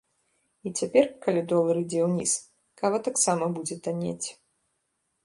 І 0.67 0.71
цяпер, 0.83 1.05
калі 1.25 1.43
долар 1.51 1.75
ідзе 1.83 2.01
ўніз, 2.07 2.31
кава 2.83 2.97
таксама 3.09 3.45
будзе 3.59 3.75
таннець. 3.89 4.27